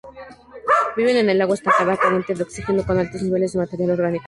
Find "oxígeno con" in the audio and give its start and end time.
2.41-2.97